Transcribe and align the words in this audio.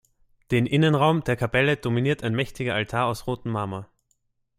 Den 0.49 0.65
Innenraum 0.65 1.23
der 1.23 1.35
Kapelle 1.35 1.77
dominiert 1.77 2.23
ein 2.23 2.33
mächtiger 2.33 2.73
Altar 2.73 3.05
aus 3.05 3.27
rotem 3.27 3.51
Marmor. 3.51 3.87